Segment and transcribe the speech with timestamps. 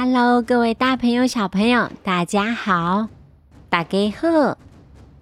[0.00, 3.08] Hello，各位大朋友、小朋友，大家好！
[3.68, 4.56] 大家好，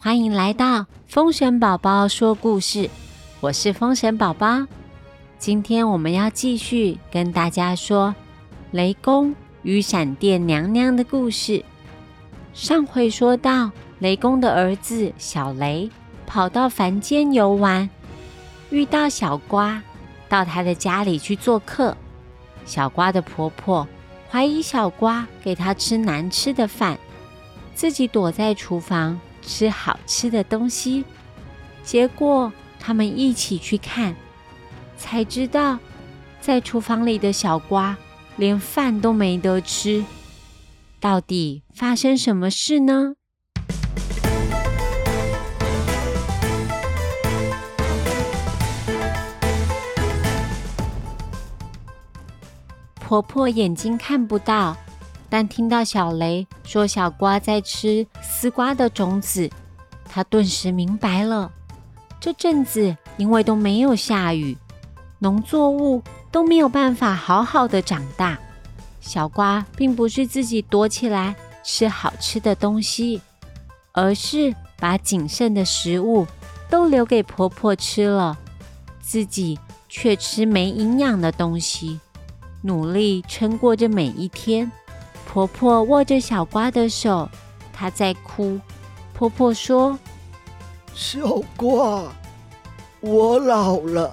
[0.00, 2.90] 欢迎来到风神宝宝说故事。
[3.38, 4.66] 我是风神宝宝，
[5.38, 8.12] 今天我们要继续跟大家说
[8.72, 9.32] 雷公
[9.62, 11.64] 与闪电娘娘的故事。
[12.52, 13.70] 上回说到，
[14.00, 15.88] 雷公的儿子小雷
[16.26, 17.88] 跑到凡间游玩，
[18.70, 19.80] 遇到小瓜，
[20.28, 21.96] 到他的家里去做客。
[22.66, 23.86] 小瓜的婆婆。
[24.34, 26.98] 怀疑小瓜给他吃难吃的饭，
[27.72, 31.04] 自己躲在厨房吃好吃的东西。
[31.84, 34.16] 结果他们一起去看，
[34.96, 35.78] 才知道
[36.40, 37.96] 在厨房里的小瓜
[38.34, 40.04] 连饭都没得吃。
[40.98, 43.14] 到底发生什么事呢？
[53.06, 54.74] 婆婆眼睛看不到，
[55.28, 59.50] 但听到小雷说小瓜在吃丝瓜的种子，
[60.08, 61.52] 她顿时明白了。
[62.18, 64.56] 这阵子因为都没有下雨，
[65.18, 68.38] 农作物都没有办法好好的长大。
[69.02, 73.20] 小瓜并不是自己躲起来吃好吃的东西，
[73.92, 76.26] 而是把仅剩的食物
[76.70, 78.38] 都留给婆婆吃了，
[79.02, 79.58] 自己
[79.90, 82.00] 却吃没营养的东西。
[82.66, 84.72] 努力撑过这每一天。
[85.26, 87.28] 婆婆握着小瓜的手，
[87.74, 88.58] 她在哭。
[89.12, 89.98] 婆婆说
[90.96, 92.10] ：“小瓜，
[93.00, 94.10] 我老了，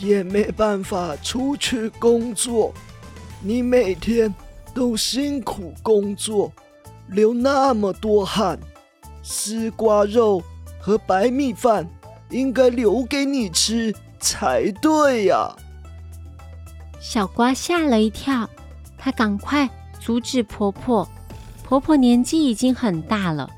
[0.00, 2.74] 也没办法出去工作。
[3.40, 4.34] 你每天
[4.74, 6.52] 都辛苦工作，
[7.06, 8.58] 流那么多汗，
[9.22, 10.42] 丝瓜肉
[10.80, 11.88] 和白米饭
[12.30, 15.54] 应该留给你吃才对呀。”
[17.00, 18.48] 小瓜吓了一跳，
[18.98, 21.08] 她赶快阻止婆婆。
[21.64, 23.48] 婆婆年纪已经很大了，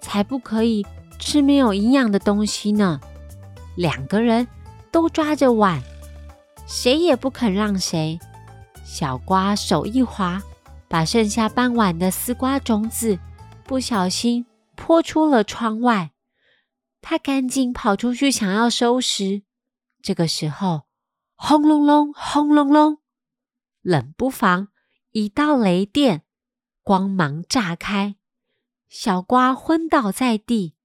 [0.00, 0.86] 才不可以
[1.18, 3.00] 吃没有营养的东西呢。
[3.76, 4.46] 两个人
[4.90, 5.82] 都抓着碗，
[6.66, 8.18] 谁也不肯让谁。
[8.84, 10.40] 小瓜手一滑，
[10.88, 13.18] 把剩下半碗的丝瓜种子
[13.64, 14.46] 不小心
[14.76, 16.12] 泼出了窗外。
[17.00, 19.42] 她赶紧跑出去想要收拾，
[20.00, 20.82] 这个时候。
[21.44, 22.98] 轰隆隆，轰隆隆，
[23.82, 24.68] 冷不防
[25.10, 26.22] 一道雷电，
[26.84, 28.14] 光芒炸开，
[28.88, 30.76] 小瓜昏倒在地。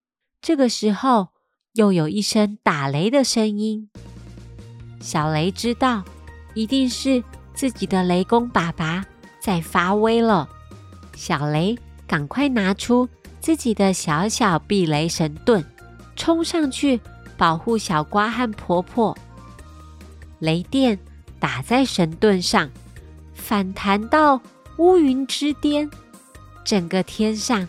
[0.42, 1.28] 这个时候，
[1.74, 3.92] 又有一声打雷的声音。
[5.00, 6.04] 小雷知道，
[6.56, 7.24] 一定是
[7.54, 9.06] 自己的雷公爸爸
[9.40, 10.50] 在发威了。
[11.14, 13.08] 小雷赶快拿出
[13.40, 15.64] 自己的小小避雷神盾，
[16.16, 17.00] 冲上去
[17.38, 19.16] 保护小瓜和婆婆。
[20.40, 21.00] 雷电
[21.40, 22.70] 打在神盾上，
[23.34, 24.42] 反弹到
[24.78, 25.90] 乌云之巅，
[26.64, 27.68] 整个天上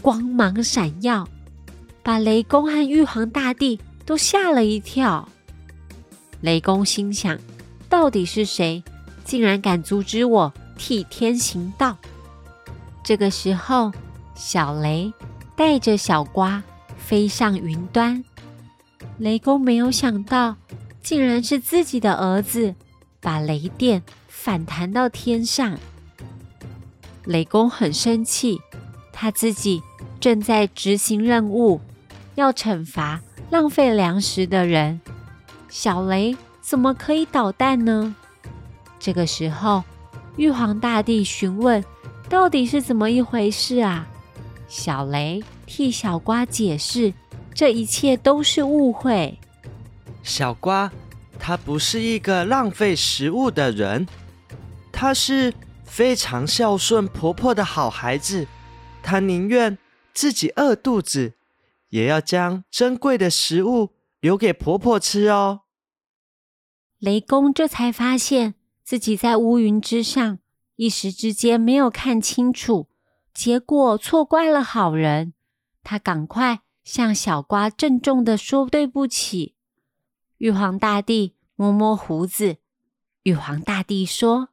[0.00, 1.28] 光芒闪耀，
[2.02, 5.28] 把雷公和玉皇大帝都吓了一跳。
[6.40, 7.38] 雷公心想：
[7.88, 8.82] 到底是谁，
[9.24, 11.96] 竟然敢阻止我替天行道？
[13.02, 13.92] 这个时候，
[14.34, 15.12] 小雷
[15.56, 16.62] 带着小瓜
[16.96, 18.24] 飞上云端，
[19.18, 20.56] 雷公没有想到。
[21.02, 22.74] 竟然是自己的儿子
[23.20, 25.78] 把雷电反弹到天上，
[27.24, 28.60] 雷公很生气，
[29.12, 29.82] 他自己
[30.20, 31.80] 正在执行任务，
[32.34, 35.00] 要惩罚浪费粮食的人。
[35.68, 38.14] 小雷怎么可以捣蛋呢？
[38.98, 39.82] 这个时候，
[40.36, 41.82] 玉皇大帝询问
[42.28, 44.06] 到底是怎么一回事啊？
[44.68, 47.12] 小雷替小瓜解释，
[47.54, 49.38] 这一切都是误会。
[50.22, 50.92] 小瓜，
[51.38, 54.06] 他不是一个浪费食物的人，
[54.92, 55.52] 他是
[55.84, 58.46] 非常孝顺婆婆的好孩子。
[59.02, 59.78] 他宁愿
[60.12, 61.32] 自己饿肚子，
[61.88, 65.62] 也要将珍贵的食物留给婆婆吃哦。
[66.98, 70.38] 雷公这才发现自己在乌云之上，
[70.76, 72.88] 一时之间没有看清楚，
[73.32, 75.32] 结果错怪了好人。
[75.82, 79.54] 他赶快向小瓜郑重的说对不起。
[80.40, 82.56] 玉皇大帝摸摸胡子，
[83.24, 84.48] 玉皇大帝说：“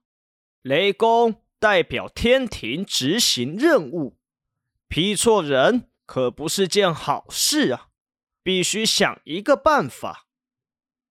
[0.62, 4.18] 雷公代表天庭执行任务，
[4.90, 7.88] 批错人可不是件好事啊！
[8.44, 10.28] 必须想一个办法。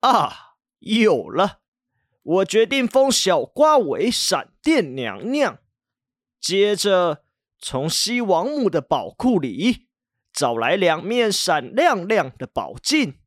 [0.01, 1.61] 啊，有了！
[2.23, 5.59] 我决定封小瓜为闪电娘娘，
[6.39, 7.25] 接着
[7.59, 9.87] 从西王母的宝库里
[10.31, 13.21] 找来两面闪亮亮的宝镜，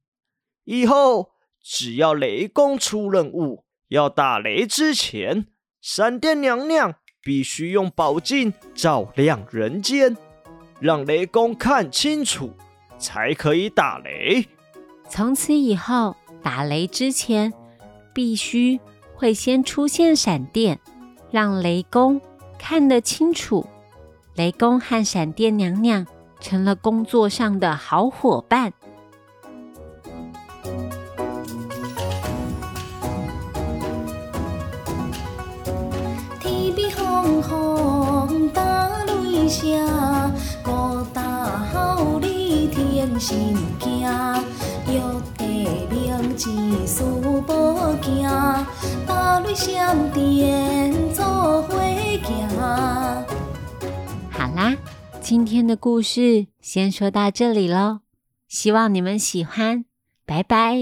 [0.66, 1.32] 以后。”
[1.64, 5.48] 只要雷公出任务要打雷之前，
[5.82, 10.16] 闪电娘娘必须用宝镜照亮人间，
[10.80, 12.54] 让雷公看清楚，
[12.98, 14.48] 才可以打雷。
[15.10, 17.54] 从此以后，打雷之前，
[18.14, 18.80] 必须
[19.16, 20.80] 会先出现闪电，
[21.32, 22.22] 让雷公
[22.58, 23.66] 看得清楚。
[24.36, 26.08] 雷公和闪电娘娘
[26.40, 28.74] 成了工作上的好伙伴。
[37.42, 39.72] 风风打雷声，
[40.66, 44.08] 五大好你天心惊，
[44.88, 45.00] 玉
[45.38, 46.50] 帝明智
[46.86, 47.42] 事无
[48.02, 48.28] 惊，
[49.08, 51.80] 打雷闪电做伙
[52.24, 52.48] 行。
[54.32, 54.76] 好啦，
[55.22, 58.00] 今天的故事先说到这里喽，
[58.48, 59.86] 希望你们喜欢，
[60.26, 60.76] 拜拜。